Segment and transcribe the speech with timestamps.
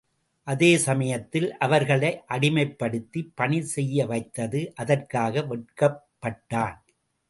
[0.47, 6.79] அதே சமயத்தில் அவர்களை அடிமைப்படுத்திப் பணி செய்ய வைத்தது அதற்காக வெட்கப் பட்டான்.